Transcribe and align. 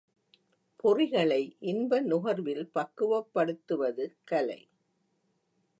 பொறிகளை, 0.79 1.39
இன்ப 1.59 2.01
நுகர்வில் 2.01 2.65
பக்குவப்படுத்துவது 2.75 4.05
கலை. 4.23 4.59